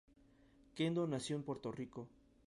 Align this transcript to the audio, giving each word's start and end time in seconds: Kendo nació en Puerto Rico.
Kendo 0.73 1.05
nació 1.05 1.35
en 1.35 1.43
Puerto 1.43 1.71
Rico. 1.71 2.07